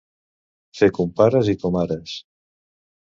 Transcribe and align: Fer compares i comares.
Fer 0.79 0.87
compares 0.99 1.51
i 1.53 1.57
comares. 1.65 2.15